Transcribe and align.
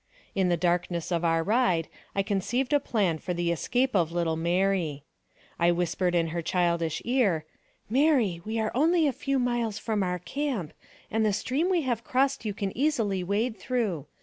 In 0.33 0.49
the 0.49 0.57
darkness 0.57 1.11
of 1.11 1.23
our 1.23 1.43
ride, 1.43 1.87
I 2.15 2.23
conceived 2.23 2.73
a 2.73 2.79
plan 2.79 3.19
for 3.19 3.35
the 3.35 3.51
escape 3.51 3.95
of 3.95 4.11
little 4.11 4.35
Mary. 4.35 5.03
I 5.59 5.71
whispered 5.71 6.15
in 6.15 6.29
her 6.29 6.41
childish 6.41 7.03
ear," 7.05 7.45
Mary, 7.87 8.41
we 8.43 8.57
are 8.59 8.71
only 8.73 9.05
a 9.05 9.13
few 9.13 9.37
miles 9.37 9.77
from 9.77 10.01
our 10.01 10.17
camp, 10.17 10.73
and 11.11 11.23
the 11.23 11.31
stream 11.31 11.69
we 11.69 11.83
have 11.83 12.03
crossed 12.03 12.45
you 12.45 12.53
can 12.55 12.75
easily 12.75 13.23
wade 13.23 13.57
through. 13.57 14.07